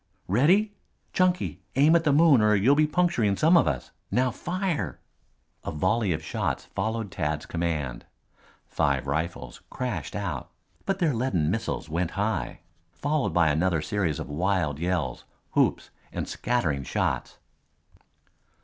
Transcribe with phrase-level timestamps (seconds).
[0.27, 0.73] "Ready
[1.13, 3.91] Chunky, aim at the moon or you'll be puncturing some of us.
[4.09, 4.99] Now fire!"
[5.63, 8.07] A volley of shots followed Tad's command.
[8.65, 10.49] Five rifles crashed out,
[10.87, 12.61] but their leaden missiles went high,
[12.91, 17.37] followed by another series of wild yells, whoops and scattering shots.